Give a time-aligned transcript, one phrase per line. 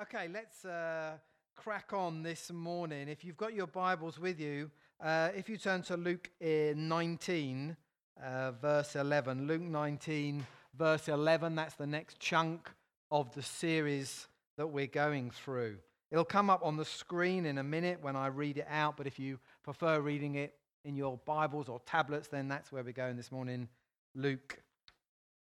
[0.00, 1.18] Okay, let's uh,
[1.56, 3.08] crack on this morning.
[3.08, 4.70] If you've got your Bibles with you,
[5.02, 7.76] uh, if you turn to Luke uh, 19,
[8.22, 9.46] uh, verse 11.
[9.46, 12.70] Luke 19, verse 11, that's the next chunk
[13.10, 14.26] of the series
[14.56, 15.78] that we're going through.
[16.10, 19.06] It'll come up on the screen in a minute when I read it out, but
[19.06, 20.54] if you prefer reading it
[20.84, 23.68] in your Bibles or tablets, then that's where we're going this morning.
[24.14, 24.60] Luke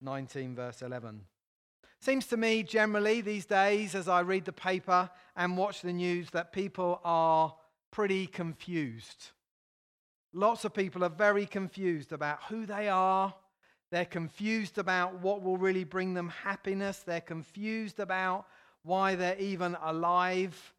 [0.02, 1.22] 19, verse 11.
[2.00, 6.30] Seems to me, generally, these days, as I read the paper and watch the news,
[6.32, 7.56] that people are
[7.92, 9.32] pretty confused.
[10.34, 13.34] Lots of people are very confused about who they are.
[13.92, 17.00] They're confused about what will really bring them happiness.
[17.00, 18.46] They're confused about
[18.84, 20.74] why they're even alive.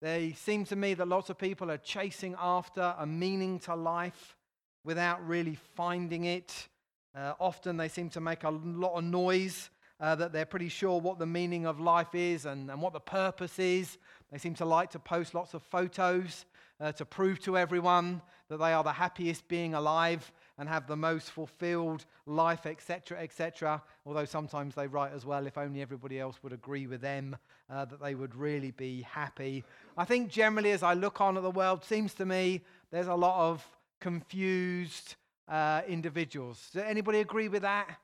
[0.00, 4.36] They seem to me that lots of people are chasing after a meaning to life
[4.84, 6.68] without really finding it.
[7.14, 9.70] Uh, often they seem to make a lot of noise
[10.02, 13.00] uh, that they're pretty sure what the meaning of life is and, and what the
[13.00, 13.98] purpose is.
[14.32, 16.44] They seem to like to post lots of photos
[16.80, 20.96] uh, to prove to everyone that they are the happiest being alive and have the
[20.96, 23.80] most fulfilled life, etc., etc.
[24.04, 27.36] Although sometimes they write as well, if only everybody else would agree with them,
[27.70, 29.62] uh, that they would really be happy.
[29.96, 33.14] I think generally, as I look on at the world, seems to me there's a
[33.14, 33.64] lot of
[34.00, 35.14] confused
[35.48, 36.70] uh, individuals.
[36.72, 37.98] Does anybody agree with that?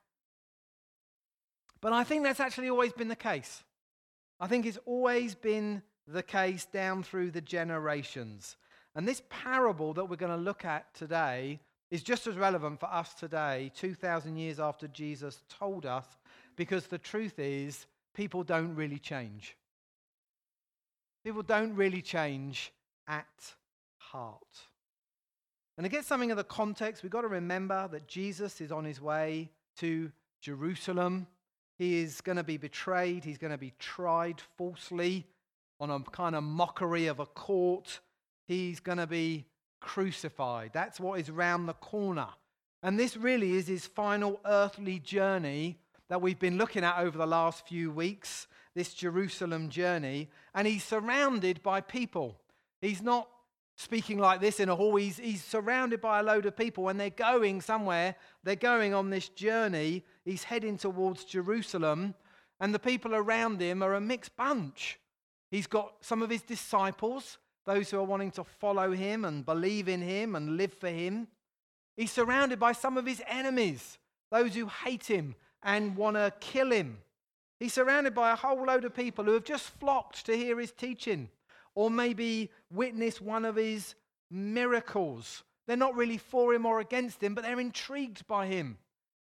[1.81, 3.63] But I think that's actually always been the case.
[4.41, 8.57] I think it's always been the case down through the generations.
[8.95, 12.87] And this parable that we're going to look at today is just as relevant for
[12.87, 16.05] us today, 2,000 years after Jesus told us,
[16.57, 19.57] because the truth is, people don't really change.
[21.25, 22.73] People don't really change
[23.07, 23.27] at
[23.97, 24.43] heart.
[25.77, 28.85] And to get something of the context, we've got to remember that Jesus is on
[28.85, 31.27] his way to Jerusalem.
[31.79, 33.25] He is going to be betrayed.
[33.25, 35.27] He's going to be tried falsely
[35.81, 38.01] on a kind of mockery of a court.
[38.47, 39.47] He's going to be
[39.81, 40.71] crucified.
[40.75, 42.29] That's what is round the corner.
[42.83, 45.79] And this really is his final earthly journey
[46.09, 50.31] that we've been looking at over the last few weeks, this Jerusalem journey.
[50.55, 52.41] And he's surrounded by people.
[52.81, 53.29] He's not
[53.79, 54.97] speaking like this in a hall.
[54.97, 58.17] He's, he's surrounded by a load of people and they're going somewhere.
[58.43, 60.05] They're going on this journey.
[60.25, 62.15] He's heading towards Jerusalem,
[62.61, 64.99] and the people around him are a mixed bunch.
[65.53, 69.89] He's got some of his disciples, those who are wanting to follow him and believe
[69.89, 71.29] in him and live for him.
[71.97, 73.99] He's surrounded by some of his enemies,
[74.33, 76.99] those who hate him and want to kill him.
[77.61, 80.73] He's surrounded by a whole load of people who have just flocked to hear his
[80.73, 81.29] teaching
[81.75, 83.95] or maybe witness one of his
[84.31, 85.43] miracles.
[85.67, 88.79] They're not really for him or against him, but they're intrigued by him.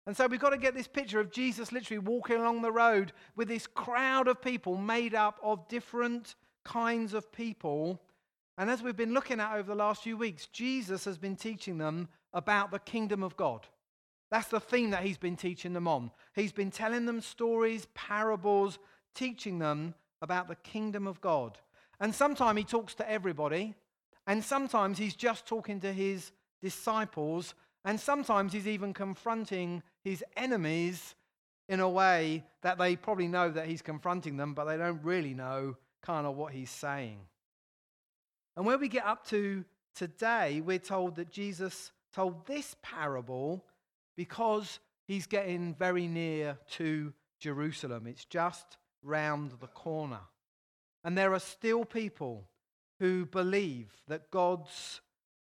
[0.06, 3.12] And so we've got to get this picture of Jesus literally walking along the road
[3.36, 8.00] with this crowd of people made up of different kinds of people.
[8.58, 11.78] And as we've been looking at over the last few weeks, Jesus has been teaching
[11.78, 13.66] them about the kingdom of God.
[14.30, 16.10] That's the theme that he's been teaching them on.
[16.34, 18.78] He's been telling them stories, parables,
[19.14, 21.58] teaching them about the kingdom of God.
[22.02, 23.76] And sometimes he talks to everybody,
[24.26, 27.54] and sometimes he's just talking to his disciples,
[27.84, 31.14] and sometimes he's even confronting his enemies
[31.68, 35.32] in a way that they probably know that he's confronting them, but they don't really
[35.32, 37.20] know kind of what he's saying.
[38.56, 39.64] And where we get up to
[39.94, 43.64] today, we're told that Jesus told this parable
[44.16, 48.08] because he's getting very near to Jerusalem.
[48.08, 50.18] It's just round the corner.
[51.04, 52.48] And there are still people
[53.00, 55.00] who believe that God's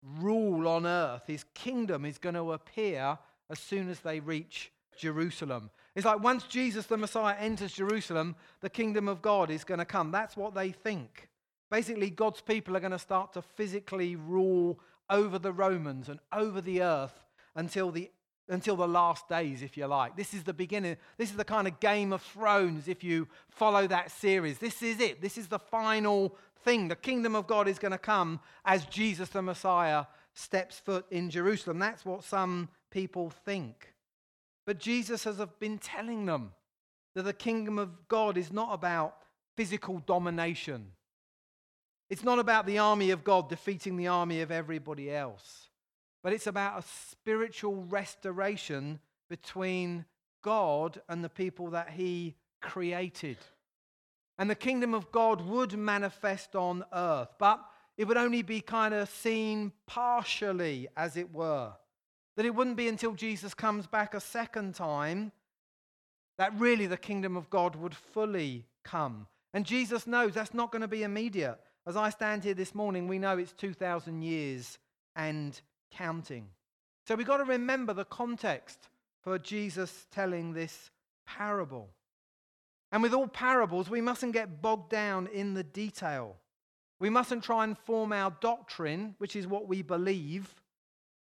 [0.01, 3.17] rule on earth, his kingdom, is going to appear
[3.49, 5.69] as soon as they reach Jerusalem.
[5.95, 9.85] It's like once Jesus the Messiah enters Jerusalem, the kingdom of God is going to
[9.85, 10.11] come.
[10.11, 11.29] That's what they think.
[11.69, 14.79] Basically, God's people are going to start to physically rule
[15.09, 17.23] over the Romans and over the earth
[17.55, 18.11] until the
[18.47, 20.15] until the last days, if you like.
[20.15, 20.97] This is the beginning.
[21.17, 24.59] This is the kind of Game of Thrones, if you follow that series.
[24.59, 25.21] This is it.
[25.21, 26.87] This is the final thing.
[26.87, 31.29] The kingdom of God is going to come as Jesus the Messiah steps foot in
[31.29, 31.79] Jerusalem.
[31.79, 33.93] That's what some people think.
[34.65, 36.51] But Jesus has been telling them
[37.15, 39.15] that the kingdom of God is not about
[39.55, 40.91] physical domination,
[42.09, 45.69] it's not about the army of God defeating the army of everybody else
[46.25, 48.99] but it's about a spiritual restoration
[49.29, 50.05] between
[50.41, 52.33] God and the people that He
[52.63, 53.37] created.
[54.39, 57.63] And the kingdom of God would manifest on earth, but
[57.95, 61.73] it would only be kind of seen partially, as it were.
[62.37, 65.31] That it wouldn't be until Jesus comes back a second time
[66.39, 69.27] that really the kingdom of God would fully come.
[69.53, 71.59] And Jesus knows that's not going to be immediate.
[71.85, 74.79] As I stand here this morning, we know it's 2,000 years
[75.15, 75.61] and
[75.97, 76.47] counting.
[77.07, 78.89] So we've got to remember the context
[79.21, 80.91] for Jesus telling this
[81.25, 81.89] parable.
[82.91, 86.37] And with all parables, we mustn't get bogged down in the detail.
[86.99, 90.55] We mustn't try and form our doctrine, which is what we believe,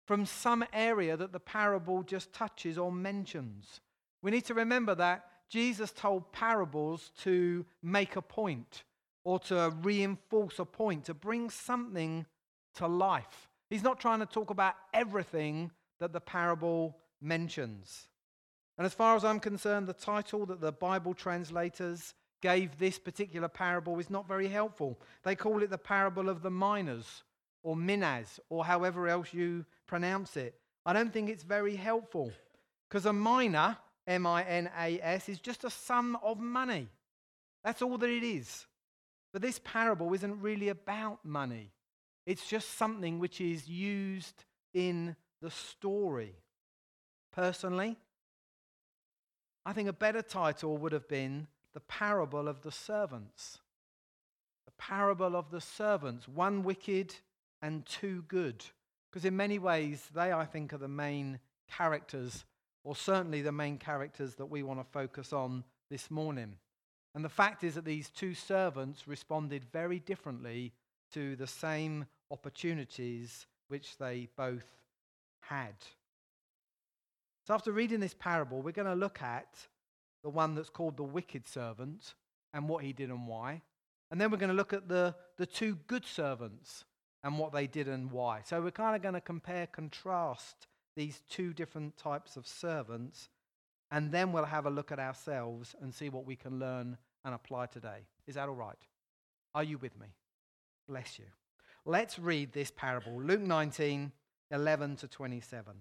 [0.06, 3.81] from some area that the parable just touches or mentions.
[4.23, 8.85] We need to remember that Jesus told parables to make a point
[9.25, 12.25] or to reinforce a point, to bring something
[12.76, 13.49] to life.
[13.70, 15.70] He's not trying to talk about everything
[16.00, 18.09] that the parable mentions.
[18.76, 23.49] And as far as I'm concerned, the title that the Bible translators gave this particular
[23.49, 24.99] parable is not very helpful.
[25.25, 27.25] They call it the parable of the miners
[27.65, 30.55] or minas or however else you pronounce it.
[30.87, 32.31] I don't think it's very helpful
[32.88, 36.88] because a mina, M I N A S, is just a sum of money.
[37.65, 38.67] That's all that it is.
[39.32, 41.73] But this parable isn't really about money,
[42.29, 44.45] it's just something which is used
[44.75, 46.35] in the story.
[47.33, 47.97] Personally,
[49.65, 53.61] I think a better title would have been The Parable of the Servants.
[54.67, 57.15] The Parable of the Servants, one wicked
[57.63, 58.63] and two good.
[59.11, 62.45] Because in many ways, they, I think, are the main characters,
[62.85, 66.57] or certainly the main characters that we want to focus on this morning.
[67.15, 70.75] And the fact is that these two servants responded very differently
[71.15, 74.67] to the same opportunities which they both
[75.41, 75.75] had.
[77.47, 79.49] So, after reading this parable, we're going to look at
[80.23, 82.15] the one that's called the wicked servant
[82.53, 83.63] and what he did and why.
[84.11, 86.85] And then we're going to look at the, the two good servants
[87.25, 88.41] and what they did and why.
[88.45, 90.67] So, we're kind of going to compare, contrast
[90.97, 93.29] these two different types of servants.
[93.91, 97.35] And then we'll have a look at ourselves and see what we can learn and
[97.35, 98.07] apply today.
[98.27, 98.77] Is that all right?
[99.55, 100.09] Are you with me?
[100.87, 101.25] Bless you.
[101.88, 104.12] Let's read this parable Luke 19
[104.50, 105.73] 11 to 27.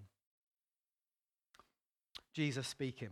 [2.34, 3.10] Jesus speaking.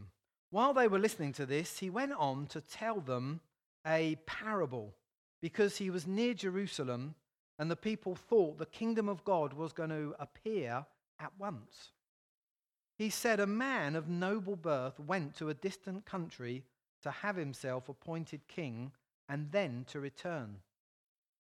[0.50, 3.42] While they were listening to this, he went on to tell them
[3.86, 4.94] a parable
[5.42, 7.16] because he was near Jerusalem
[7.60, 10.86] and the people thought the kingdom of God was going to appear
[11.20, 11.92] at once.
[12.98, 16.64] He said, A man of noble birth went to a distant country
[17.04, 18.94] to have himself appointed king
[19.28, 20.60] and then to return.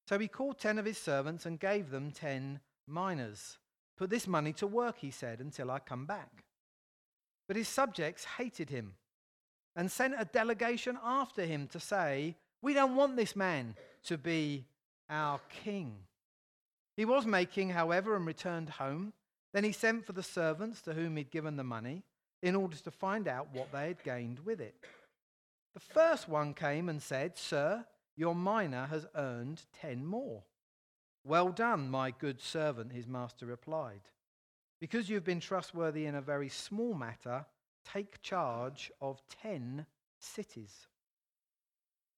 [0.07, 3.57] So he called ten of his servants and gave them ten minas.
[3.97, 6.43] Put this money to work, he said, until I come back.
[7.47, 8.93] But his subjects hated him
[9.75, 13.75] and sent a delegation after him to say, We don't want this man
[14.05, 14.65] to be
[15.09, 15.95] our king.
[16.97, 19.13] He was making, however, and returned home.
[19.53, 22.03] Then he sent for the servants to whom he'd given the money
[22.41, 24.75] in order to find out what they had gained with it.
[25.73, 27.85] The first one came and said, Sir,
[28.15, 30.43] your mina has earned ten more.
[31.23, 34.01] Well done, my good servant, his master replied.
[34.79, 37.45] Because you've been trustworthy in a very small matter,
[37.91, 39.85] take charge of ten
[40.19, 40.87] cities.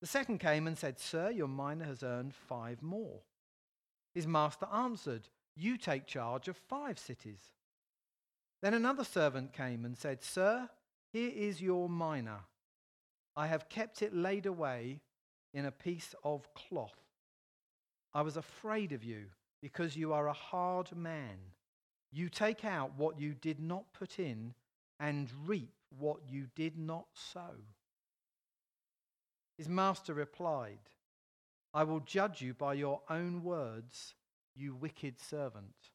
[0.00, 3.20] The second came and said, Sir, your mina has earned five more.
[4.14, 7.52] His master answered, You take charge of five cities.
[8.62, 10.68] Then another servant came and said, Sir,
[11.12, 12.40] here is your mina.
[13.36, 15.00] I have kept it laid away
[15.58, 17.00] in a piece of cloth.
[18.14, 19.24] I was afraid of you
[19.60, 21.36] because you are a hard man.
[22.12, 24.54] You take out what you did not put in
[25.00, 27.56] and reap what you did not sow.
[29.56, 30.78] His master replied,
[31.74, 34.14] I will judge you by your own words,
[34.54, 35.90] you wicked servant.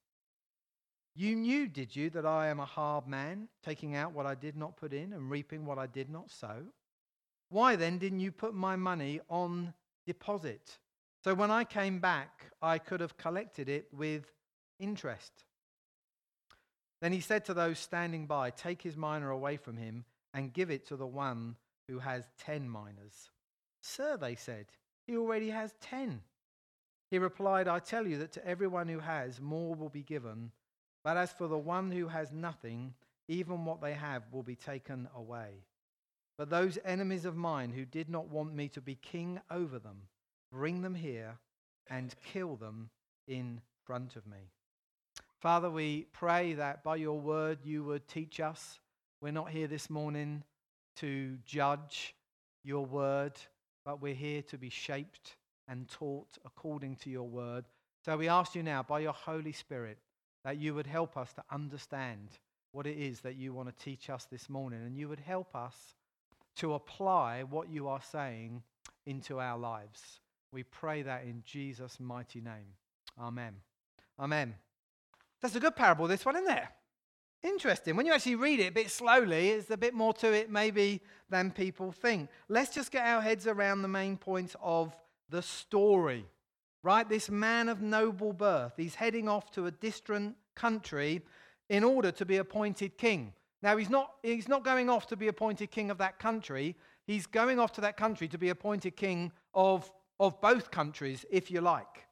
[1.15, 4.57] You knew, did you, that I am a hard man, taking out what I did
[4.57, 6.63] not put in and reaping what I did not sow?
[7.53, 9.75] Why then didn't you put my money on
[10.07, 10.79] deposit?
[11.23, 14.25] So when I came back, I could have collected it with
[14.79, 15.45] interest.
[16.99, 20.71] Then he said to those standing by, Take his mina away from him and give
[20.71, 21.55] it to the one
[21.87, 23.29] who has ten minas.
[23.83, 24.65] Sir, they said,
[25.05, 26.21] he already has ten.
[27.11, 30.49] He replied, I tell you that to everyone who has, more will be given.
[31.03, 32.95] But as for the one who has nothing,
[33.27, 35.65] even what they have will be taken away.
[36.37, 40.03] But those enemies of mine who did not want me to be king over them,
[40.51, 41.37] bring them here
[41.89, 42.89] and kill them
[43.27, 44.49] in front of me.
[45.39, 48.79] Father, we pray that by your word you would teach us.
[49.21, 50.43] We're not here this morning
[50.97, 52.15] to judge
[52.63, 53.33] your word,
[53.85, 55.35] but we're here to be shaped
[55.67, 57.65] and taught according to your word.
[58.05, 59.97] So we ask you now, by your Holy Spirit,
[60.43, 62.29] that you would help us to understand
[62.71, 65.55] what it is that you want to teach us this morning, and you would help
[65.55, 65.75] us
[66.57, 68.63] to apply what you are saying
[69.05, 70.19] into our lives.
[70.51, 72.75] We pray that in Jesus' mighty name.
[73.19, 73.55] Amen.
[74.19, 74.55] Amen.
[75.41, 76.63] That's a good parable, this one, isn't it?
[77.43, 77.97] Interesting.
[77.97, 81.01] When you actually read it a bit slowly, there's a bit more to it, maybe,
[81.29, 82.29] than people think.
[82.47, 84.95] Let's just get our heads around the main points of
[85.29, 86.25] the story.
[86.83, 87.07] Right?
[87.07, 91.21] This man of noble birth, he's heading off to a distant country
[91.69, 93.33] in order to be appointed king.
[93.63, 96.75] Now, he's not, he's not going off to be appointed king of that country.
[97.07, 99.89] He's going off to that country to be appointed king of,
[100.19, 102.05] of both countries, if you like.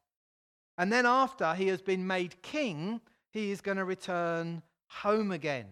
[0.77, 5.65] And then, after he has been made king, he is going to return home again.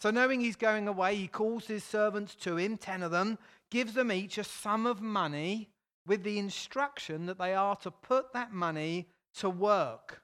[0.00, 3.38] So, knowing he's going away, he calls his servants to him, ten of them,
[3.70, 5.68] gives them each a sum of money
[6.06, 10.22] with the instruction that they are to put that money to work.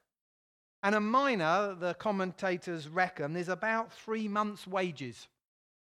[0.83, 5.27] And a mina, the commentators reckon, is about three months' wages.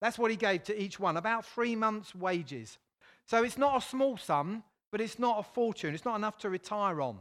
[0.00, 2.79] That's what he gave to each one, about three months' wages.
[3.26, 5.95] So it's not a small sum, but it's not a fortune.
[5.95, 7.19] It's not enough to retire on.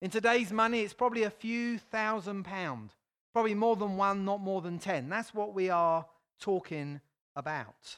[0.00, 2.92] In today's money, it's probably a few thousand pounds.
[3.32, 5.08] Probably more than one, not more than ten.
[5.08, 6.04] That's what we are
[6.40, 7.00] talking
[7.36, 7.96] about.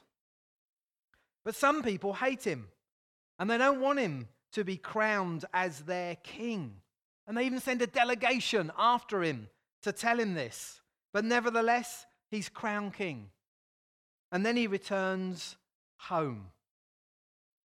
[1.44, 2.68] But some people hate him,
[3.38, 6.76] and they don't want him to be crowned as their king.
[7.26, 9.48] And they even send a delegation after him
[9.82, 10.80] to tell him this.
[11.12, 13.30] But nevertheless, he's crowned king.
[14.30, 15.56] And then he returns
[15.96, 16.50] home.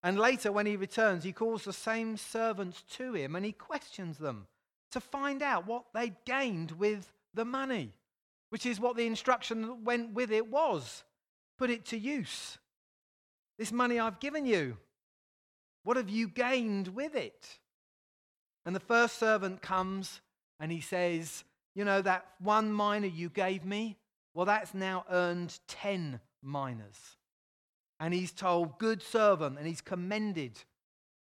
[0.03, 4.19] And later, when he returns, he calls the same servants to him and he questions
[4.19, 4.47] them
[4.93, 7.93] to find out what they'd gained with the money,
[8.51, 11.03] which is what the instruction that went with it was
[11.59, 12.57] put it to use.
[13.59, 14.77] This money I've given you,
[15.83, 17.59] what have you gained with it?
[18.69, 20.21] And the first servant comes
[20.61, 21.43] and he says,
[21.75, 23.97] You know, that one mina you gave me,
[24.35, 27.17] well, that's now earned 10 minas.
[27.99, 30.59] And he's told, Good servant, and he's commended.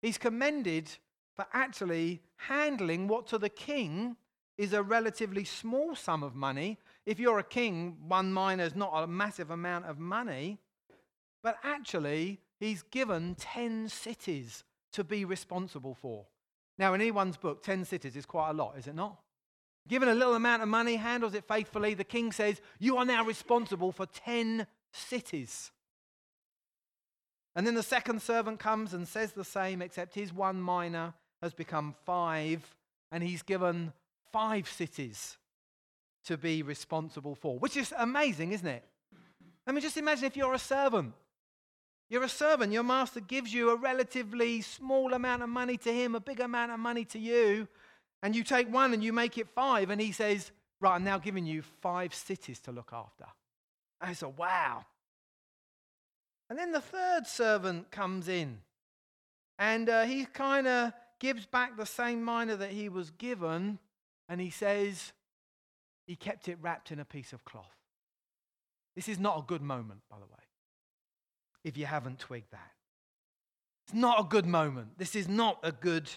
[0.03, 0.91] He's commended
[1.37, 4.17] for actually handling what to the king
[4.59, 6.79] is a relatively small sum of money.
[7.07, 10.59] If you're a king, one mina is not a massive amount of money.
[11.45, 16.27] But actually, he's given 10 cities to be responsible for.
[16.81, 19.19] Now, in anyone's book, 10 cities is quite a lot, is it not?
[19.87, 23.23] Given a little amount of money, handles it faithfully, the king says, You are now
[23.23, 25.73] responsible for 10 cities.
[27.55, 31.53] And then the second servant comes and says the same, except his one mina has
[31.53, 32.75] become five,
[33.13, 33.93] and he's given
[34.33, 35.37] five cities
[36.25, 38.85] to be responsible for, which is amazing, isn't it?
[39.67, 41.13] I mean, just imagine if you're a servant
[42.11, 42.73] you're a servant.
[42.73, 46.73] Your master gives you a relatively small amount of money to him, a big amount
[46.73, 47.69] of money to you,
[48.23, 50.51] and you take one and you make it five, and he says,
[50.81, 53.27] Right, I'm now giving you five cities to look after.
[54.01, 54.85] I said, Wow.
[56.51, 58.59] And then the third servant comes in,
[59.57, 63.79] and uh, he kind of gives back the same mina that he was given,
[64.29, 65.13] and he says,
[66.09, 67.77] He kept it wrapped in a piece of cloth.
[68.97, 70.50] This is not a good moment, by the way
[71.65, 72.71] if you haven't twigged that.
[73.87, 74.99] It's not a good moment.
[74.99, 76.09] This is not a good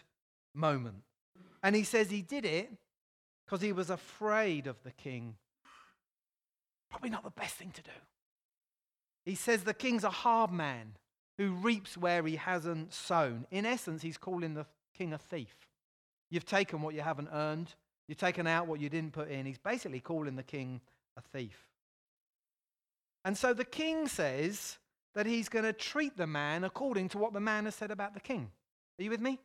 [0.54, 1.04] moment.
[1.62, 2.70] And he says he did it
[3.46, 5.36] because he was afraid of the king.
[6.90, 7.92] Probably not the best thing to do.
[9.26, 10.98] He says the king's a hard man
[11.38, 13.48] who reaps where he hasn't sown.
[13.50, 15.56] In essence, he's calling the king a thief.
[16.30, 17.74] You've taken what you haven't earned,
[18.08, 19.46] you've taken out what you didn't put in.
[19.46, 20.82] He's basically calling the king
[21.18, 21.68] a thief.
[23.26, 24.78] And so the king says,
[25.16, 28.14] that he's going to treat the man according to what the man has said about
[28.14, 28.52] the king.
[29.00, 29.40] Are you with me?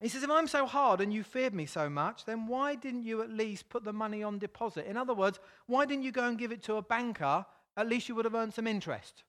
[0.00, 3.04] He says, If I'm so hard and you feared me so much, then why didn't
[3.04, 4.86] you at least put the money on deposit?
[4.86, 7.46] In other words, why didn't you go and give it to a banker?
[7.76, 9.24] At least you would have earned some interest.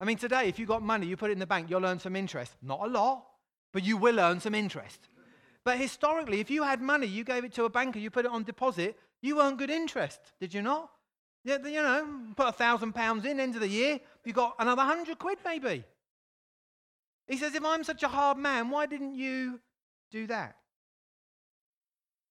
[0.00, 1.98] I mean, today, if you got money, you put it in the bank, you'll earn
[2.00, 2.54] some interest.
[2.62, 3.26] Not a lot,
[3.72, 5.08] but you will earn some interest.
[5.64, 8.30] But historically, if you had money, you gave it to a banker, you put it
[8.30, 10.90] on deposit, you earned good interest, did you not?
[11.46, 15.18] You know, put a thousand pounds in, end of the year, you got another hundred
[15.20, 15.84] quid maybe.
[17.28, 19.60] He says, if I'm such a hard man, why didn't you
[20.10, 20.56] do that?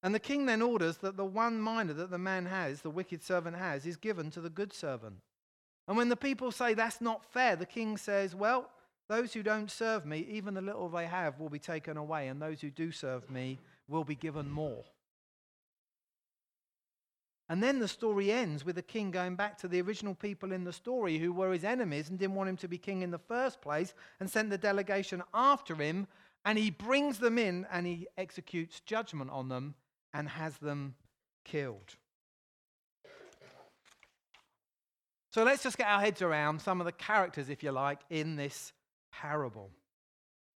[0.04, 3.24] And the king then orders that the one mina that the man has, the wicked
[3.24, 5.16] servant has, is given to the good servant.
[5.88, 8.70] And when the people say that's not fair, the king says, Well,
[9.08, 12.42] those who don't serve me, even the little they have, will be taken away, and
[12.42, 14.84] those who do serve me will be given more.
[17.48, 20.64] And then the story ends with the king going back to the original people in
[20.64, 23.20] the story who were his enemies and didn't want him to be king in the
[23.20, 26.08] first place and sent the delegation after him.
[26.44, 29.76] And he brings them in and he executes judgment on them
[30.14, 30.96] and has them
[31.44, 31.96] killed.
[35.32, 38.38] So let's just get our heads around some of the characters, if you like, in
[38.38, 38.72] this
[39.12, 39.70] parable.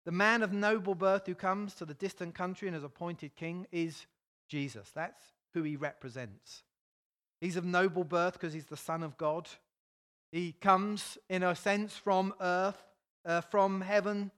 [0.06, 3.66] The man of noble birth who comes to the distant country and is appointed king
[3.72, 4.06] is
[4.48, 4.90] Jesus.
[4.94, 5.22] That's
[5.54, 6.64] who he represents.
[7.40, 9.48] He's of noble birth because he's the Son of God.
[10.32, 12.82] He comes, in a sense, from earth,
[13.26, 14.32] uh, from heaven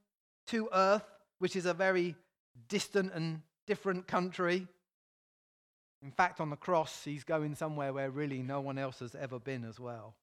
[0.48, 1.04] to earth,
[1.38, 2.14] which is a very
[2.68, 4.66] distant and different country.
[6.02, 9.38] In fact, on the cross, he's going somewhere where really no one else has ever
[9.38, 10.14] been as well.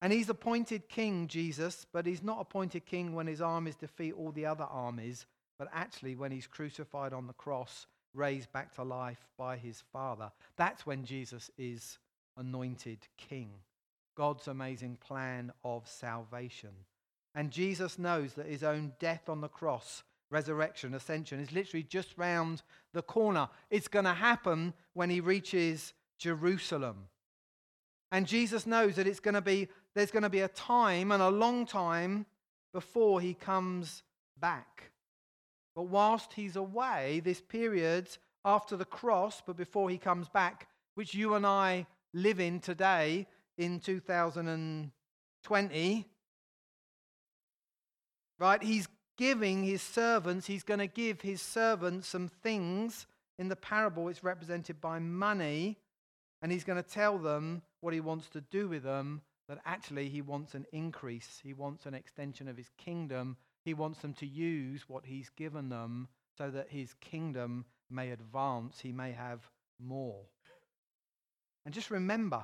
[0.00, 4.32] And he's appointed king, Jesus, but he's not appointed king when his armies defeat all
[4.32, 5.26] the other armies,
[5.58, 10.30] but actually when he's crucified on the cross, raised back to life by his Father.
[10.56, 11.98] That's when Jesus is
[12.36, 13.50] anointed king.
[14.16, 16.70] God's amazing plan of salvation.
[17.34, 22.16] And Jesus knows that his own death on the cross, resurrection, ascension is literally just
[22.16, 23.48] round the corner.
[23.70, 27.08] It's going to happen when he reaches Jerusalem.
[28.10, 31.22] And Jesus knows that it's going to be there's going to be a time and
[31.22, 32.24] a long time
[32.72, 34.02] before he comes
[34.38, 34.91] back.
[35.74, 38.08] But whilst he's away, this period
[38.44, 43.26] after the cross, but before he comes back, which you and I live in today
[43.56, 46.06] in 2020,
[48.38, 48.62] right?
[48.62, 53.06] He's giving his servants, he's going to give his servants some things.
[53.38, 55.78] In the parable, it's represented by money,
[56.42, 60.08] and he's going to tell them what he wants to do with them that actually
[60.08, 64.26] he wants an increase, he wants an extension of his kingdom, he wants them to
[64.26, 69.40] use what he's given them so that his kingdom may advance, he may have
[69.78, 70.22] more.
[71.64, 72.42] And just remember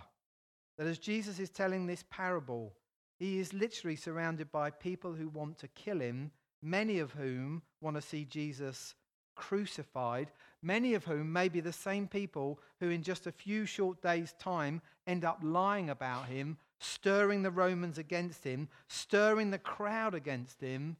[0.77, 2.75] that as Jesus is telling this parable,
[3.19, 6.31] he is literally surrounded by people who want to kill him,
[6.63, 8.95] many of whom want to see Jesus
[9.35, 10.31] crucified,
[10.63, 14.35] many of whom may be the same people who, in just a few short days'
[14.39, 20.61] time, end up lying about him, stirring the Romans against him, stirring the crowd against
[20.61, 20.97] him,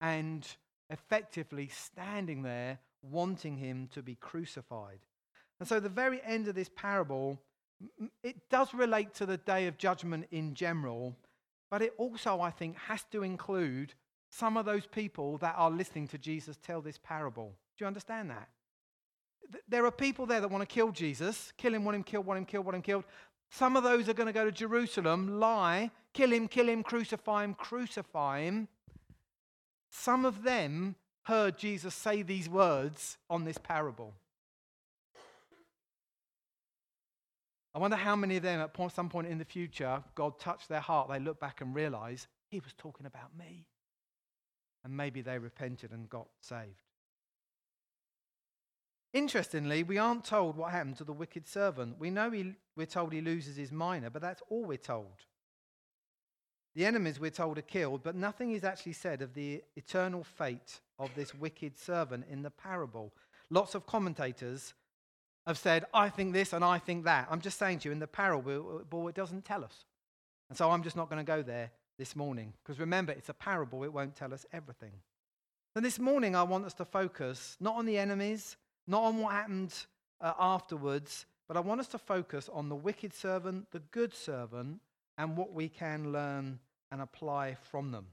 [0.00, 0.46] and
[0.90, 4.98] effectively standing there wanting him to be crucified.
[5.58, 7.40] And so, the very end of this parable,
[8.22, 11.16] it does relate to the day of judgment in general,
[11.70, 13.94] but it also, I think, has to include
[14.30, 17.52] some of those people that are listening to Jesus tell this parable.
[17.78, 18.48] Do you understand that?
[19.68, 22.38] There are people there that want to kill Jesus, kill him, want him killed, want
[22.38, 23.04] him killed, want him killed.
[23.50, 27.44] Some of those are going to go to Jerusalem, lie, kill him, kill him, crucify
[27.44, 28.68] him, crucify him.
[29.98, 34.14] Some of them heard Jesus say these words on this parable.
[37.74, 40.80] I wonder how many of them at some point in the future, God touched their
[40.80, 43.66] heart, they look back and realize he was talking about me.
[44.84, 46.82] And maybe they repented and got saved.
[49.12, 51.98] Interestingly, we aren't told what happened to the wicked servant.
[51.98, 55.24] We know he, we're told he loses his mina, but that's all we're told.
[56.76, 60.80] The enemies, we're told, are killed, but nothing is actually said of the eternal fate
[60.98, 63.14] of this wicked servant in the parable.
[63.48, 64.74] Lots of commentators
[65.46, 67.28] have said, I think this and I think that.
[67.30, 69.86] I'm just saying to you, in the parable, it doesn't tell us.
[70.50, 72.52] And so I'm just not going to go there this morning.
[72.62, 74.92] Because remember, it's a parable, it won't tell us everything.
[75.76, 79.32] And this morning, I want us to focus not on the enemies, not on what
[79.32, 79.72] happened
[80.20, 84.80] uh, afterwards, but I want us to focus on the wicked servant, the good servant,
[85.16, 86.58] and what we can learn
[86.90, 88.06] and apply from them.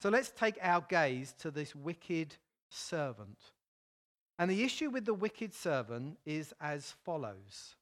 [0.00, 2.34] So let's take our gaze to this wicked
[2.68, 3.38] servant.
[4.38, 7.74] And the issue with the wicked servant is as follows.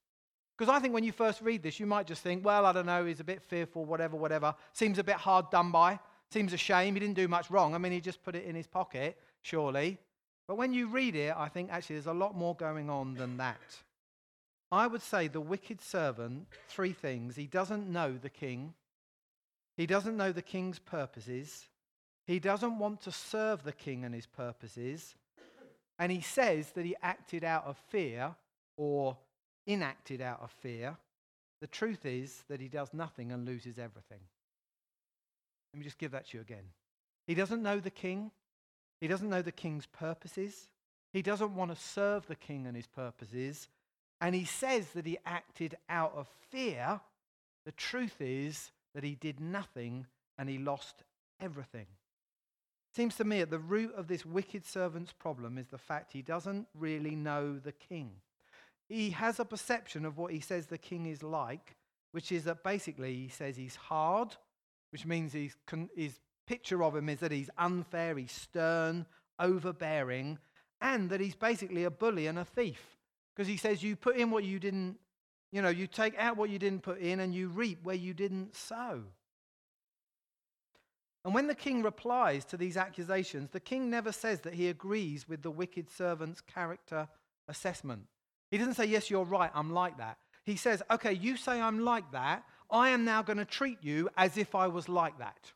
[0.56, 2.86] Because I think when you first read this, you might just think, well, I don't
[2.86, 4.54] know, he's a bit fearful, whatever, whatever.
[4.72, 5.98] Seems a bit hard done by.
[6.30, 6.94] Seems a shame.
[6.94, 7.74] He didn't do much wrong.
[7.74, 9.98] I mean, he just put it in his pocket, surely.
[10.48, 13.36] But when you read it, I think actually there's a lot more going on than
[13.36, 13.60] that.
[14.72, 17.36] I would say the wicked servant, three things.
[17.36, 18.74] He doesn't know the king,
[19.76, 21.66] he doesn't know the king's purposes,
[22.26, 25.14] he doesn't want to serve the king and his purposes,
[25.98, 28.34] and he says that he acted out of fear
[28.76, 29.16] or
[29.66, 30.96] inacted out of fear.
[31.60, 34.20] The truth is that he does nothing and loses everything.
[35.72, 36.64] Let me just give that to you again.
[37.26, 38.30] He doesn't know the king.
[39.00, 40.68] He doesn't know the king's purposes.
[41.12, 43.68] He doesn't want to serve the king and his purposes.
[44.20, 47.00] And he says that he acted out of fear.
[47.64, 50.06] The truth is that he did nothing
[50.38, 51.04] and he lost
[51.38, 51.86] everything.
[52.94, 56.22] Seems to me at the root of this wicked servant's problem is the fact he
[56.22, 58.12] doesn't really know the king.
[58.88, 61.76] He has a perception of what he says the king is like,
[62.12, 64.34] which is that basically he says he's hard,
[64.92, 65.54] which means he's,
[65.94, 69.04] he's picture of him is that he's unfair, he's stern,
[69.38, 70.38] overbearing,
[70.80, 72.96] and that he's basically a bully and a thief.
[73.34, 74.96] Because he says, You put in what you didn't,
[75.56, 78.12] You know, you take out what you didn't put in and you reap where you
[78.12, 79.00] didn't sow.
[81.24, 85.26] And when the king replies to these accusations, the king never says that he agrees
[85.26, 87.08] with the wicked servant's character
[87.48, 88.02] assessment.
[88.50, 90.18] He doesn't say, Yes, you're right, I'm like that.
[90.44, 92.44] He says, Okay, you say I'm like that.
[92.70, 95.52] I am now going to treat you as if I was like that.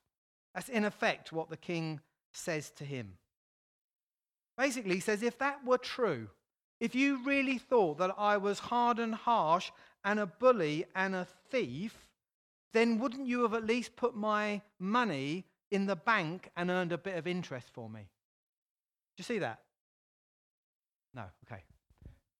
[0.55, 2.01] That's in effect what the king
[2.33, 3.19] says to him.
[4.57, 6.29] Basically, he says, If that were true,
[6.81, 9.71] if you really thought that I was hard and harsh
[10.05, 12.07] and a bully and a thief,
[12.73, 16.99] then wouldn't you have at least put my money in the bank and earned a
[16.99, 18.01] bit of interest for me?
[18.01, 19.61] Do you see that?
[21.15, 21.63] No, okay.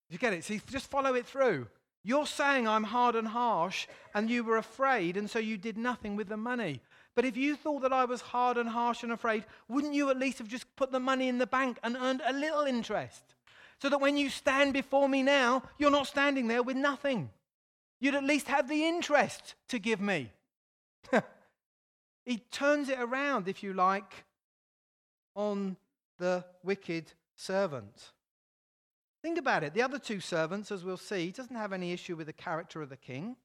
[0.09, 0.45] Did you get it?
[0.45, 1.67] See, just follow it through.
[2.03, 6.17] You're saying I'm hard and harsh, and you were afraid, and so you did nothing
[6.17, 6.81] with the money.
[7.15, 10.19] But if you thought that I was hard and harsh and afraid, wouldn't you at
[10.19, 13.23] least have just put the money in the bank and earned a little interest?
[13.83, 17.31] So that when you stand before me now, you're not standing there with nothing.
[18.01, 20.33] You'd at least have the interest to give me.
[22.25, 24.25] he turns it around, if you like,
[25.37, 25.77] on
[26.19, 28.13] the wicked servant.
[29.23, 29.75] Think about it.
[29.75, 32.89] The other two servants, as we'll see, doesn't have any issue with the character of
[32.89, 33.37] the king.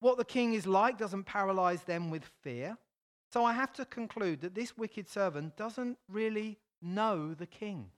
[0.00, 2.78] What the king is like doesn't paralyze them with fear.
[3.32, 7.90] So I have to conclude that this wicked servant doesn't really know the king.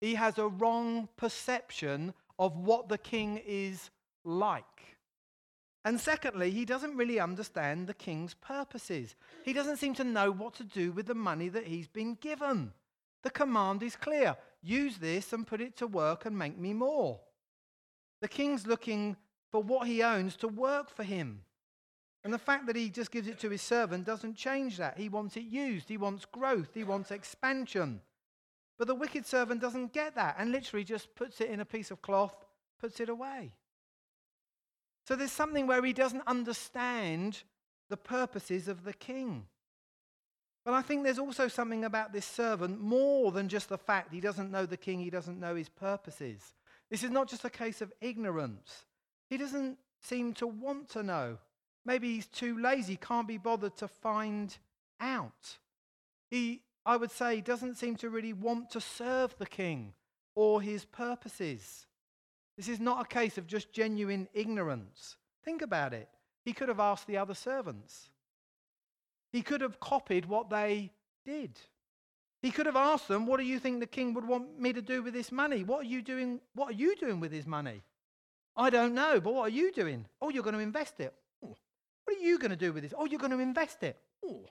[0.00, 3.90] He has a wrong perception of what the king is
[4.24, 4.98] like.
[5.84, 9.14] And secondly, he doesn't really understand the king's purposes.
[9.44, 12.72] He doesn't seem to know what to do with the money that he's been given.
[13.22, 17.20] The command is clear use this and put it to work and make me more.
[18.20, 19.16] The king's looking
[19.50, 21.42] for what he owns to work for him.
[22.22, 24.98] And the fact that he just gives it to his servant doesn't change that.
[24.98, 28.02] He wants it used, he wants growth, he wants expansion.
[28.78, 31.90] But the wicked servant doesn't get that and literally just puts it in a piece
[31.90, 32.34] of cloth,
[32.78, 33.52] puts it away.
[35.10, 37.42] So there's something where he doesn't understand
[37.88, 39.46] the purposes of the king.
[40.64, 44.20] But I think there's also something about this servant more than just the fact he
[44.20, 46.54] doesn't know the king, he doesn't know his purposes.
[46.92, 48.84] This is not just a case of ignorance.
[49.28, 51.38] He doesn't seem to want to know.
[51.84, 54.56] Maybe he's too lazy, can't be bothered to find
[55.00, 55.58] out.
[56.30, 59.92] He, I would say, doesn't seem to really want to serve the king
[60.36, 61.88] or his purposes.
[62.60, 65.16] This is not a case of just genuine ignorance.
[65.46, 66.10] Think about it.
[66.44, 68.10] He could have asked the other servants.
[69.32, 70.92] He could have copied what they
[71.24, 71.58] did.
[72.42, 74.82] He could have asked them, "What do you think the king would want me to
[74.82, 75.64] do with this money?
[75.64, 76.38] What are you doing?
[76.52, 77.82] What are you doing with his money?"
[78.54, 80.06] I don't know, but what are you doing?
[80.20, 81.14] Oh, you're going to invest it.
[81.40, 81.56] What
[82.08, 82.92] are you going to do with this?
[82.94, 83.98] Oh, you're going to invest it.
[84.22, 84.44] Oh.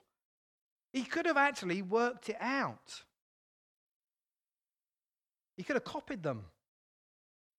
[0.92, 3.04] He could have actually worked it out.
[5.56, 6.46] He could have copied them.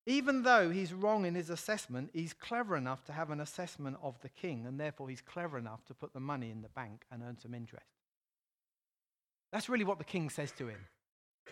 [0.07, 4.19] Even though he's wrong in his assessment, he's clever enough to have an assessment of
[4.21, 7.21] the king, and therefore he's clever enough to put the money in the bank and
[7.21, 7.85] earn some interest.
[9.51, 10.87] That's really what the king says to him.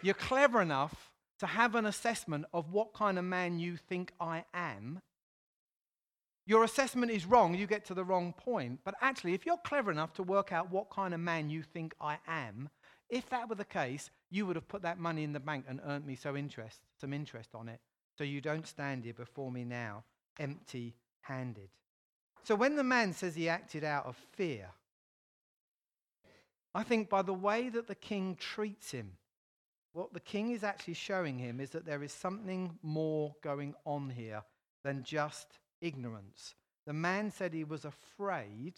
[0.01, 4.45] You're clever enough to have an assessment of what kind of man you think I
[4.53, 5.01] am.
[6.47, 8.79] Your assessment is wrong, you get to the wrong point.
[8.83, 11.93] But actually, if you're clever enough to work out what kind of man you think
[12.01, 12.69] I am,
[13.09, 15.79] if that were the case, you would have put that money in the bank and
[15.85, 17.79] earned me so interest, some interest on it
[18.19, 20.03] so you don't stand here before me now
[20.39, 21.69] empty handed.
[22.43, 24.71] So when the man says he acted out of fear,
[26.75, 29.13] I think by the way that the king treats him,
[29.93, 34.09] what the king is actually showing him is that there is something more going on
[34.09, 34.43] here
[34.83, 35.47] than just
[35.79, 36.55] ignorance.
[36.85, 38.73] The man said he was afraid,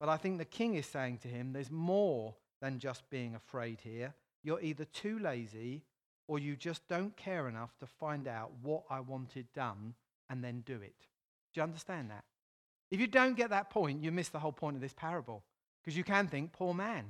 [0.00, 3.78] but I think the king is saying to him, there's more than just being afraid
[3.80, 4.12] here.
[4.42, 5.84] You're either too lazy
[6.32, 9.92] or you just don't care enough to find out what I wanted done
[10.30, 10.94] and then do it.
[11.52, 12.24] Do you understand that?
[12.90, 15.42] If you don't get that point, you miss the whole point of this parable.
[15.84, 17.04] Because you can think, poor man.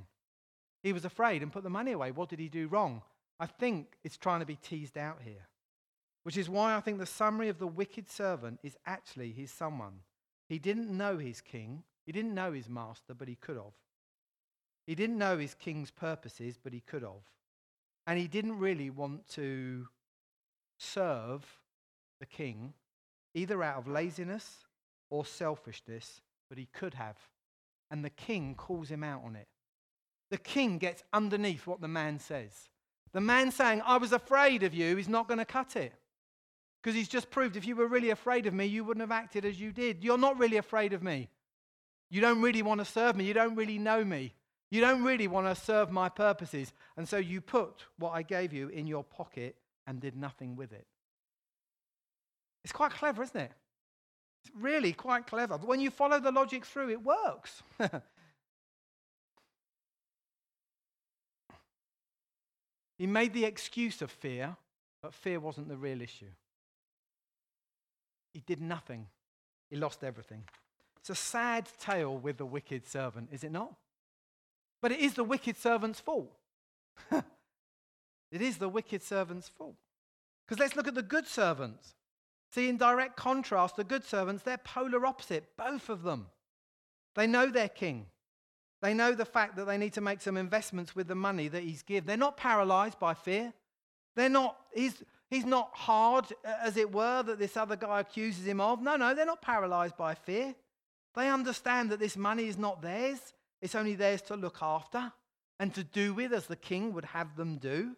[0.81, 2.11] He was afraid and put the money away.
[2.11, 3.01] What did he do wrong?
[3.39, 5.47] I think it's trying to be teased out here.
[6.23, 9.99] Which is why I think the summary of the wicked servant is actually he's someone.
[10.49, 13.77] He didn't know his king, he didn't know his master, but he could have.
[14.85, 17.23] He didn't know his king's purposes, but he could have.
[18.05, 19.87] And he didn't really want to
[20.77, 21.45] serve
[22.19, 22.73] the king,
[23.33, 24.65] either out of laziness
[25.09, 27.17] or selfishness, but he could have.
[27.89, 29.47] And the king calls him out on it.
[30.31, 32.69] The king gets underneath what the man says.
[33.13, 35.93] The man saying, I was afraid of you, is not going to cut it.
[36.81, 39.45] Because he's just proved if you were really afraid of me, you wouldn't have acted
[39.45, 40.03] as you did.
[40.03, 41.29] You're not really afraid of me.
[42.09, 43.23] You don't really want to serve me.
[43.23, 44.33] You don't really know me.
[44.73, 46.73] You don't really want to serve my purposes.
[46.97, 49.55] And so you put what I gave you in your pocket
[49.85, 50.87] and did nothing with it.
[52.63, 53.51] It's quite clever, isn't it?
[54.43, 55.59] It's really quite clever.
[55.59, 57.61] But when you follow the logic through, it works.
[62.97, 64.57] he made the excuse of fear,
[65.03, 66.31] but fear wasn't the real issue.
[68.33, 69.05] He did nothing,
[69.69, 70.45] he lost everything.
[70.99, 73.75] It's a sad tale with the wicked servant, is it not?
[74.83, 76.29] But it is the wicked servant's fault.
[77.11, 79.77] it is the wicked servant's fault.
[80.45, 81.95] Because let's look at the good servants.
[82.51, 86.27] See, in direct contrast, the good servants, they're polar opposite, both of them.
[87.15, 88.07] They know their king.
[88.81, 91.63] They know the fact that they need to make some investments with the money that
[91.63, 92.05] he's given.
[92.05, 93.53] They're not paralyzed by fear.
[94.17, 96.25] They're not, he's, he's not hard,
[96.61, 98.81] as it were, that this other guy accuses him of.
[98.81, 100.53] No, no, they're not paralyzed by fear.
[101.15, 105.13] They understand that this money is not theirs, it's only theirs to look after
[105.57, 107.95] and to do with as the king would have them do.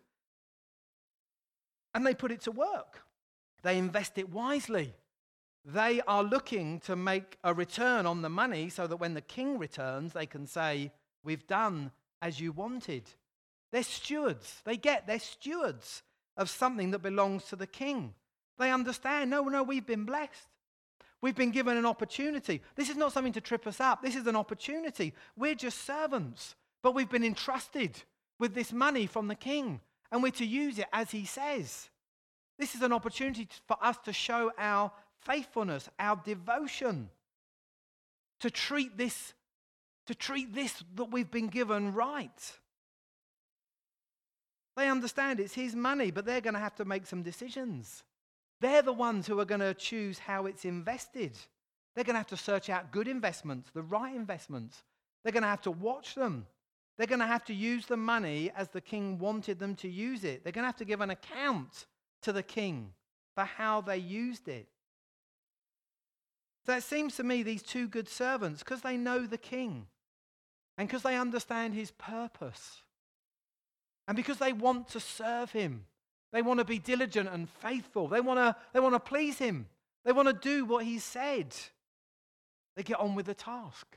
[1.96, 3.02] And they put it to work.
[3.64, 4.94] They invest it wisely.
[5.66, 9.58] They are looking to make a return on the money so that when the king
[9.58, 10.92] returns, they can say,
[11.24, 13.10] We've done as you wanted.
[13.72, 14.62] They're stewards.
[14.66, 16.04] They get, they're stewards
[16.38, 18.14] of something that belongs to the king.
[18.60, 20.48] They understand, no, no, we've been blessed.
[21.26, 22.62] We've been given an opportunity.
[22.76, 24.04] This is not something to trip us up.
[24.04, 25.12] This is an opportunity.
[25.36, 28.04] We're just servants, but we've been entrusted
[28.38, 31.90] with this money from the king, and we're to use it as he says.
[32.60, 37.10] This is an opportunity for us to show our faithfulness, our devotion,
[38.42, 39.34] to treat this,
[40.06, 42.54] to treat this that we've been given right.
[44.78, 48.04] They understand it's his money, but they're going to have to make some decisions.
[48.66, 51.38] They're the ones who are going to choose how it's invested.
[51.94, 54.82] They're going to have to search out good investments, the right investments.
[55.24, 56.48] They're going to have to watch them.
[56.98, 60.24] They're going to have to use the money as the king wanted them to use
[60.24, 60.44] it.
[60.44, 61.86] They're going to have to give an account
[62.24, 62.94] to the king
[63.36, 64.68] for how they used it.
[66.66, 69.86] So it seems to me these two good servants, because they know the king
[70.76, 72.82] and because they understand his purpose
[74.08, 75.86] and because they want to serve him,
[76.36, 79.68] they want to be diligent and faithful, they want to, they want to please him,
[80.04, 81.56] they want to do what he said.
[82.76, 83.88] They get on with the task.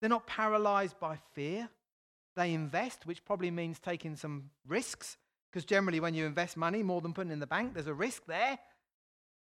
[0.00, 1.68] They're not paralyzed by fear.
[2.36, 5.16] They invest, which probably means taking some risks
[5.52, 8.24] because generally, when you invest money more than putting in the bank, there's a risk
[8.26, 8.58] there.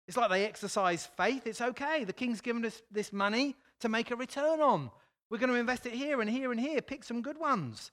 [0.07, 1.45] It's like they exercise faith.
[1.45, 2.03] It's okay.
[2.03, 4.89] The king's given us this money to make a return on.
[5.29, 6.81] We're going to invest it here and here and here.
[6.81, 7.91] Pick some good ones.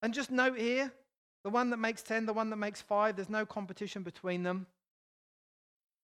[0.00, 0.92] And just note here
[1.46, 4.66] the one that makes 10, the one that makes 5, there's no competition between them.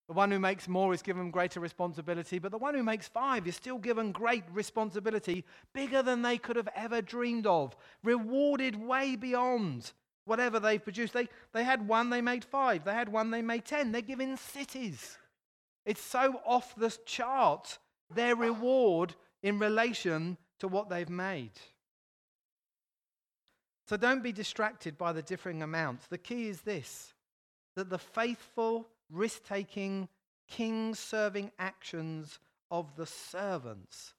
[0.06, 3.48] The one who makes more is given greater responsibility, but the one who makes five
[3.48, 7.74] is still given great responsibility, bigger than they could have ever dreamed of,
[8.04, 9.90] rewarded way beyond
[10.26, 11.12] whatever they've produced.
[11.12, 12.84] They, they had one, they made five.
[12.84, 13.90] They had one, they made ten.
[13.90, 15.18] They're given cities.
[15.84, 17.78] It's so off the chart,
[18.14, 21.58] their reward in relation to what they've made.
[23.86, 26.06] So don't be distracted by the differing amounts.
[26.06, 27.14] The key is this
[27.74, 30.08] that the faithful risk taking,
[30.46, 32.38] king serving actions
[32.70, 34.14] of the servants,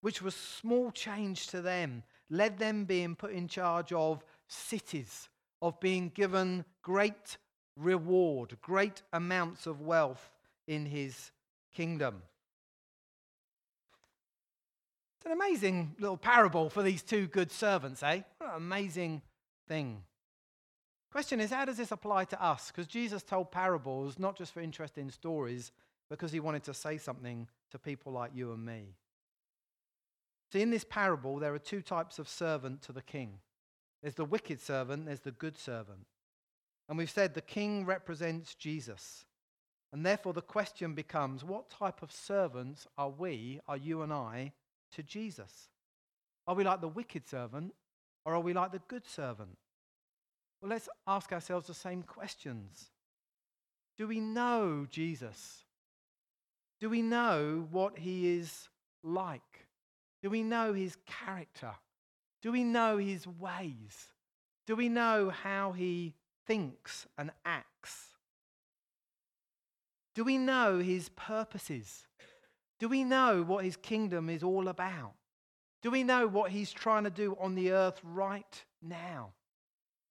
[0.00, 5.28] which was small change to them, led them being put in charge of cities,
[5.60, 7.38] of being given great
[7.76, 10.30] reward, great amounts of wealth
[10.66, 11.30] in his
[11.74, 12.22] kingdom.
[15.22, 18.22] It's an amazing little parable for these two good servants, eh?
[18.38, 19.22] What an amazing
[19.68, 20.02] thing.
[21.12, 22.72] Question is, how does this apply to us?
[22.72, 25.70] Because Jesus told parables not just for interesting stories,
[26.10, 28.96] because he wanted to say something to people like you and me.
[30.52, 33.38] See, in this parable, there are two types of servant to the king
[34.02, 36.04] there's the wicked servant, there's the good servant.
[36.88, 39.24] And we've said the king represents Jesus.
[39.92, 44.52] And therefore, the question becomes what type of servants are we, are you and I,
[44.92, 45.68] to Jesus?
[46.46, 47.74] Are we like the wicked servant
[48.24, 49.56] or are we like the good servant?
[50.60, 52.90] Well, let's ask ourselves the same questions.
[53.96, 55.64] Do we know Jesus?
[56.80, 58.68] Do we know what he is
[59.02, 59.66] like?
[60.22, 61.72] Do we know his character?
[62.42, 64.08] Do we know his ways?
[64.66, 66.14] Do we know how he
[66.46, 68.08] thinks and acts?
[70.14, 72.06] Do we know his purposes?
[72.82, 75.12] Do we know what his kingdom is all about?
[75.82, 79.34] Do we know what he's trying to do on the earth right now?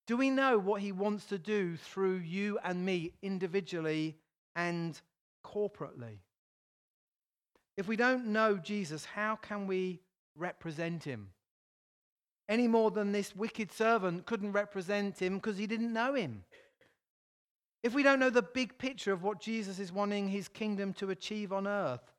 [0.08, 4.16] Do we know what he wants to do through you and me individually
[4.56, 4.98] and
[5.46, 6.20] corporately?
[7.76, 10.00] If we don't know Jesus, how can we
[10.38, 11.32] represent him?
[12.48, 16.46] Any more than this wicked servant couldn't represent him because he didn't know him.
[17.84, 21.10] if we don't know the big picture of what Jesus is wanting his kingdom to
[21.10, 22.11] achieve on earth,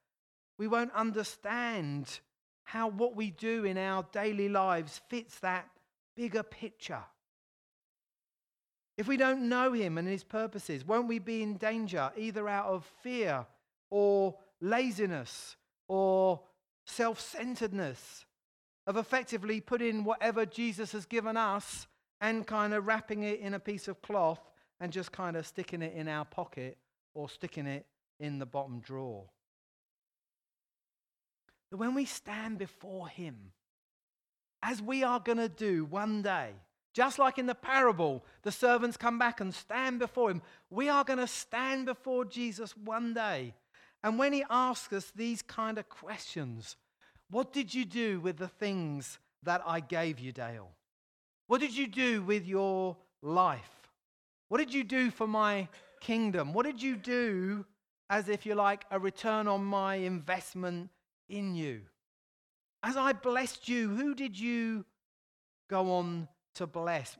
[0.63, 2.21] we won't understand
[2.63, 5.69] how what we do in our daily lives fits that
[6.15, 7.03] bigger picture.
[8.97, 12.67] If we don't know him and his purposes, won't we be in danger either out
[12.67, 13.45] of fear
[13.91, 15.57] or laziness
[15.89, 16.41] or
[16.87, 18.25] self centeredness
[18.87, 21.89] of effectively putting whatever Jesus has given us
[22.21, 25.83] and kind of wrapping it in a piece of cloth and just kind of sticking
[25.83, 26.79] it in our pocket
[27.15, 27.85] or sticking it
[28.21, 29.25] in the bottom drawer?
[31.73, 33.35] But when we stand before him,
[34.63, 36.51] as we are going to do one day,
[36.93, 40.43] just like in the parable, the servants come back and stand before him.
[40.69, 43.55] We are going to stand before Jesus one day.
[44.05, 46.77] And when he asks us these kind of questions,
[47.31, 50.69] what did you do with the things that I gave you, Dale?
[51.47, 53.89] What did you do with your life?
[54.49, 55.69] What did you do for my
[56.03, 56.53] kingdom?
[56.53, 57.65] What did you do
[58.11, 60.91] as if you like a return on my investment
[61.33, 61.81] in you?
[62.83, 64.85] As I blessed you, who did you
[65.73, 67.17] go on to bless.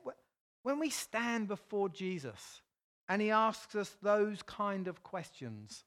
[0.61, 2.61] When we stand before Jesus
[3.09, 5.83] and he asks us those kind of questions,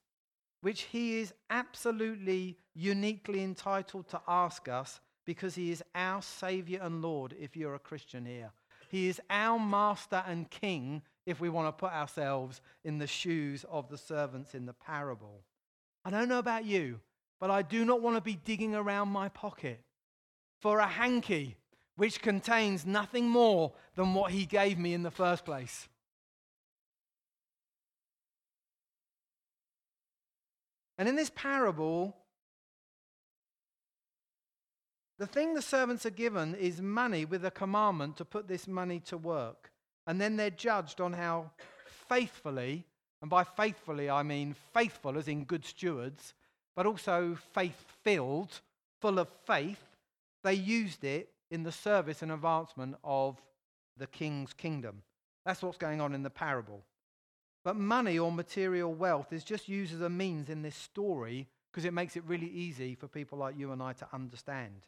[0.61, 7.01] which he is absolutely uniquely entitled to ask us because he is our Savior and
[7.01, 8.51] Lord if you're a Christian here.
[8.89, 13.65] He is our Master and King if we want to put ourselves in the shoes
[13.69, 15.41] of the servants in the parable.
[16.03, 16.99] I don't know about you,
[17.39, 19.79] but I do not want to be digging around my pocket
[20.61, 21.57] for a hanky
[21.95, 25.87] which contains nothing more than what he gave me in the first place.
[30.97, 32.15] And in this parable,
[35.19, 38.99] the thing the servants are given is money with a commandment to put this money
[39.01, 39.71] to work.
[40.05, 41.51] And then they're judged on how
[42.07, 42.85] faithfully,
[43.21, 46.33] and by faithfully I mean faithful as in good stewards,
[46.77, 48.61] but also faith filled,
[49.01, 49.81] full of faith,
[50.43, 53.41] they used it in the service and advancement of
[53.97, 55.01] the king's kingdom.
[55.43, 56.83] That's what's going on in the parable.
[57.65, 61.83] But money or material wealth is just used as a means in this story because
[61.83, 64.85] it makes it really easy for people like you and I to understand.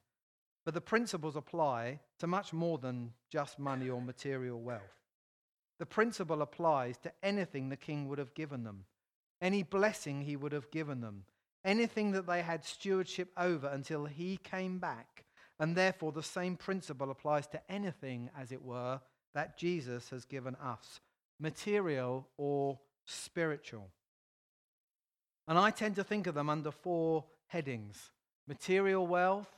[0.65, 4.81] But the principles apply to much more than just money or material wealth.
[5.79, 8.85] The principle applies to anything the king would have given them,
[9.41, 11.23] any blessing he would have given them,
[11.63, 15.25] anything that they had stewardship over until he came back
[15.59, 19.01] and therefore, the same principle applies to anything, as it were,
[19.33, 21.01] that Jesus has given us
[21.39, 23.89] material or spiritual.
[25.47, 28.11] And I tend to think of them under four headings
[28.47, 29.49] material wealth,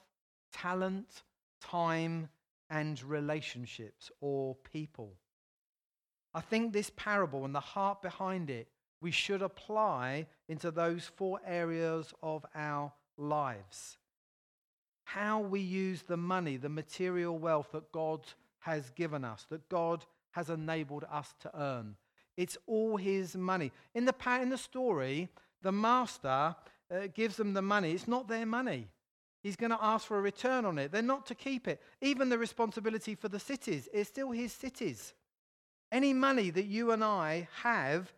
[0.52, 1.24] talent,
[1.62, 2.30] time,
[2.70, 5.14] and relationships or people.
[6.34, 8.68] I think this parable and the heart behind it
[9.02, 13.98] we should apply into those four areas of our lives
[15.16, 18.22] how we use the money, the material wealth that God
[18.60, 21.96] has given us, that God has enabled us to earn.
[22.38, 23.74] It's all his money.
[23.94, 25.28] In the, in the story,
[25.62, 26.56] the master
[26.90, 27.92] uh, gives them the money.
[27.92, 28.88] It's not their money.
[29.44, 30.94] He's going to ask for a return on it.
[30.94, 31.82] They're not to keep it.
[32.00, 35.14] Even the responsibility for the cities is still his cities.
[35.92, 38.14] Any money that you and I have,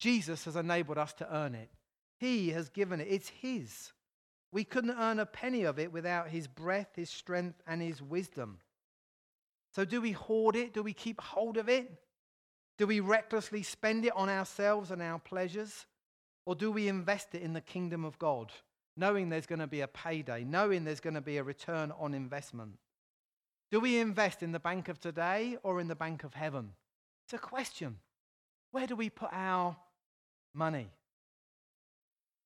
[0.00, 1.70] Jesus has enabled us to earn it.
[2.18, 3.08] He has given it.
[3.08, 3.92] It's his.
[4.50, 8.58] We couldn't earn a penny of it without his breath, his strength, and his wisdom.
[9.72, 10.74] So, do we hoard it?
[10.74, 11.88] Do we keep hold of it?
[12.78, 15.86] Do we recklessly spend it on ourselves and our pleasures?
[16.46, 18.50] Or do we invest it in the kingdom of God,
[18.96, 22.14] knowing there's going to be a payday, knowing there's going to be a return on
[22.14, 22.78] investment?
[23.70, 26.72] Do we invest in the bank of today or in the bank of heaven?
[27.24, 27.98] It's a question.
[28.72, 29.76] Where do we put our
[30.54, 30.90] money?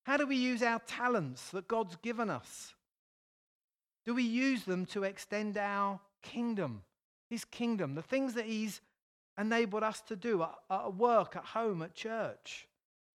[0.05, 2.75] How do we use our talents that God's given us?
[4.05, 6.83] Do we use them to extend our kingdom,
[7.31, 8.81] His kingdom, the things that He's
[9.39, 12.69] enabled us to do at, work, at home, at church?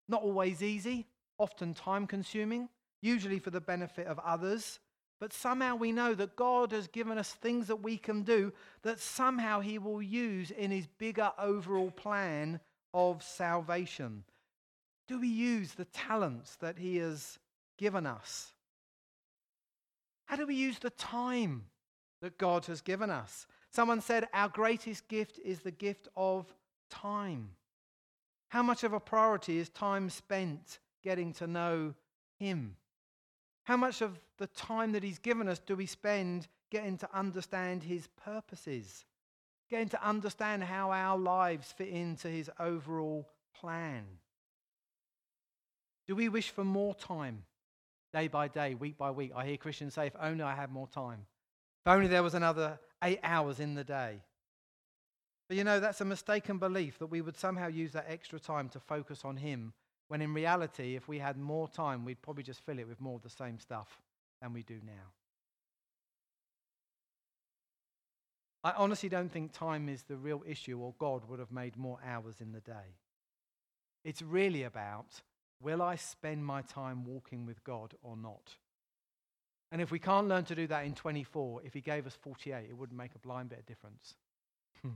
[0.08, 1.08] Not always easy,
[1.40, 2.70] often time consuming,
[3.02, 4.80] usually for the benefit of others.
[5.20, 9.00] But somehow we know that God has given us things that we can do that
[9.00, 12.60] somehow He will use in His bigger overall plan
[12.94, 14.24] of salvation.
[15.08, 17.38] Do we use the talents that He has
[17.78, 18.54] given us?
[20.26, 21.66] How do we use the time
[22.22, 23.46] that God has given us?
[23.70, 26.52] Someone said, Our greatest gift is the gift of
[26.90, 27.52] time.
[28.50, 31.94] How much of a priority is time spent getting to know
[32.40, 32.78] Him?
[33.64, 37.84] How much of the time that He's given us do we spend getting to understand
[37.84, 39.06] His purposes?
[39.70, 44.06] Getting to understand how our lives fit into His overall plan?
[46.08, 47.44] Do we wish for more time,
[48.14, 49.32] day by day, week by week?
[49.36, 51.26] I hear Christians say, if only I had more time.
[51.86, 54.22] If only there was another eight hours in the day.
[55.48, 58.70] But you know, that's a mistaken belief that we would somehow use that extra time
[58.70, 59.74] to focus on Him,
[60.08, 63.16] when in reality, if we had more time, we'd probably just fill it with more
[63.16, 64.02] of the same stuff
[64.42, 65.14] than we do now.
[68.64, 72.00] I honestly don't think time is the real issue or God would have made more
[72.04, 72.98] hours in the day.
[74.04, 75.22] It's really about
[75.62, 78.56] will I spend my time walking with God or not?
[79.72, 82.68] And if we can't learn to do that in 24, if He gave us 48,
[82.70, 84.16] it wouldn't make a blind bit of difference.
[84.82, 84.90] Hmm.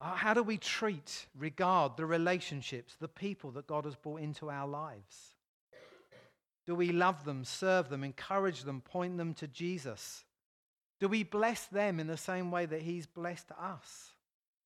[0.00, 4.50] Uh, how do we treat, regard the relationships, the people that God has brought into
[4.50, 5.36] our lives?
[6.66, 10.24] Do we love them, serve them, encourage them, point them to Jesus?
[11.00, 14.12] Do we bless them in the same way that He's blessed us?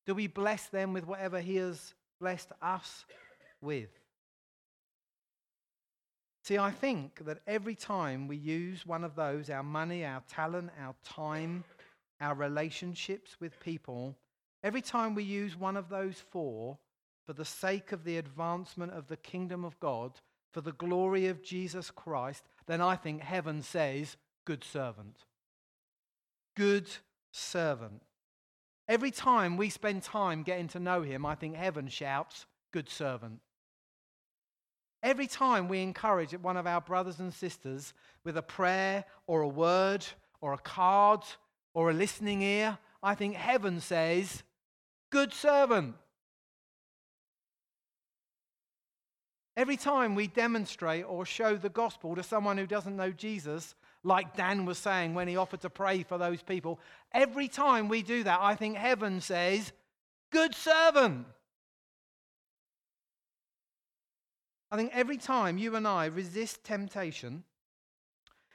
[0.05, 3.05] Do we bless them with whatever He has blessed us
[3.61, 3.89] with?
[6.43, 10.69] See, I think that every time we use one of those, our money, our talent,
[10.81, 11.63] our time,
[12.21, 14.15] our relationships with people,
[14.63, 16.77] every time we use one of those four
[17.25, 20.13] for the sake of the advancement of the kingdom of God,
[20.53, 24.15] for the glory of Jesus Christ, then I think heaven says,
[24.45, 25.25] Good servant
[26.57, 26.89] good
[27.31, 28.01] servant.
[28.87, 33.39] Every time we spend time getting to know him, I think heaven shouts, Good servant.
[35.03, 39.47] Every time we encourage one of our brothers and sisters with a prayer or a
[39.47, 40.05] word
[40.41, 41.21] or a card
[41.73, 44.43] or a listening ear, I think heaven says,
[45.09, 45.95] Good servant.
[49.55, 53.75] Every time we demonstrate or show the gospel to someone who doesn't know Jesus,
[54.07, 56.79] like Dan was saying when he offered to pray for those people.
[57.11, 59.73] Every time we do that, I think heaven says,
[60.31, 61.25] Good servant.
[64.71, 67.43] I think every time you and I resist temptation,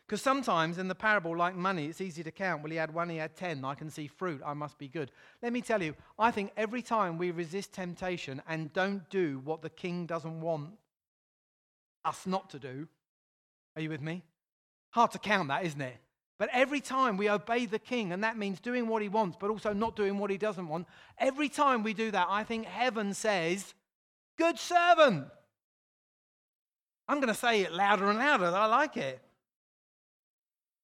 [0.07, 2.63] because sometimes in the parable, like money, it's easy to count.
[2.63, 3.65] Well, he had one, he had ten.
[3.65, 4.43] I can see fruit.
[4.45, 5.11] I must be good.
[5.43, 9.63] Let me tell you, I think every time we resist temptation and don't do what
[9.63, 10.71] the king doesn't want
[12.05, 12.89] us not to do,
[13.75, 14.23] are you with me?
[14.93, 15.97] Hard to count that, isn't it?
[16.39, 19.51] But every time we obey the king, and that means doing what he wants, but
[19.51, 20.87] also not doing what he doesn't want,
[21.19, 23.75] every time we do that, I think heaven says,
[24.37, 25.27] Good servant.
[27.09, 28.47] I'm going to say it louder and louder.
[28.47, 29.21] I like it.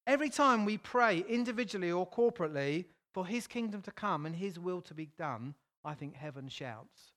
[0.05, 4.81] Every time we pray individually or corporately for his kingdom to come and his will
[4.81, 7.13] to be done, I think heaven shouts,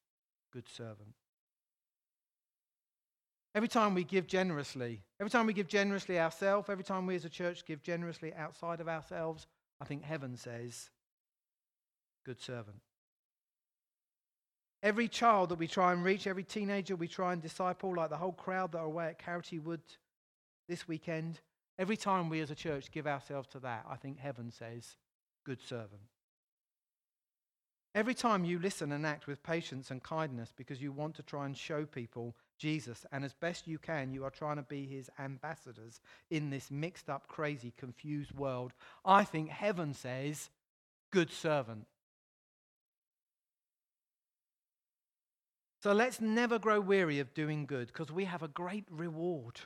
[0.53, 1.15] Good servant.
[3.55, 7.25] Every time we give generously, every time we give generously ourselves, every time we as
[7.25, 9.47] a church give generously outside of ourselves,
[9.81, 10.91] I think heaven says,
[12.25, 12.79] Good servant.
[14.83, 18.17] Every child that we try and reach, every teenager we try and disciple, like the
[18.17, 19.83] whole crowd that are away at Carroty Wood
[20.69, 21.41] this weekend,
[21.79, 24.97] every time we as a church give ourselves to that, I think heaven says,
[25.45, 26.03] Good servant.
[27.95, 31.45] Every time you listen and act with patience and kindness because you want to try
[31.45, 35.11] and show people Jesus, and as best you can, you are trying to be his
[35.19, 36.01] ambassadors
[36.31, 38.73] in this mixed up, crazy, confused world.
[39.05, 40.49] I think heaven says,
[41.11, 41.87] Good servant.
[45.83, 49.59] So let's never grow weary of doing good because we have a great reward.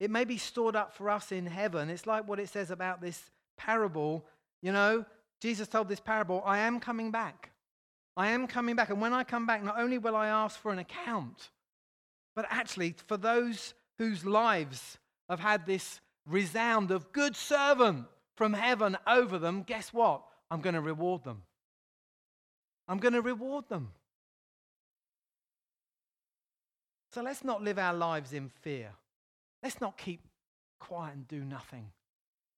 [0.00, 1.90] It may be stored up for us in heaven.
[1.90, 3.22] It's like what it says about this
[3.58, 4.24] parable.
[4.62, 5.04] You know,
[5.42, 7.50] Jesus told this parable I am coming back.
[8.16, 8.88] I am coming back.
[8.88, 11.50] And when I come back, not only will I ask for an account,
[12.38, 18.04] but actually, for those whose lives have had this resound of good servant
[18.36, 20.22] from heaven over them, guess what?
[20.48, 21.42] I'm going to reward them.
[22.86, 23.88] I'm going to reward them.
[27.12, 28.90] So let's not live our lives in fear.
[29.60, 30.20] Let's not keep
[30.78, 31.90] quiet and do nothing.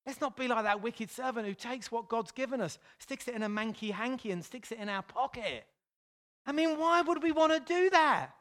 [0.05, 3.35] Let's not be like that wicked servant who takes what God's given us, sticks it
[3.35, 5.65] in a manky hanky, and sticks it in our pocket.
[6.45, 8.33] I mean, why would we want to do that?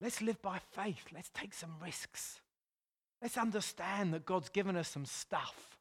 [0.00, 1.06] Let's live by faith.
[1.12, 2.40] Let's take some risks.
[3.22, 5.78] Let's understand that God's given us some stuff.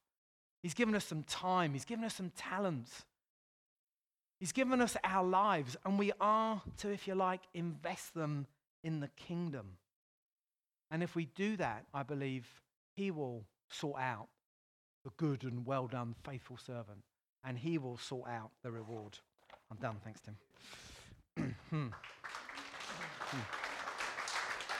[0.63, 1.73] He's given us some time.
[1.73, 3.03] He's given us some talents.
[4.39, 8.47] He's given us our lives, and we are to, if you like, invest them
[8.83, 9.77] in the kingdom.
[10.91, 12.47] And if we do that, I believe
[12.95, 14.27] He will sort out
[15.03, 17.03] the good and well done, faithful servant,
[17.43, 19.17] and He will sort out the reward.
[19.71, 19.97] I'm done.
[20.03, 20.35] Thanks, Tim.
[21.69, 21.87] hmm.
[21.87, 23.64] Hmm.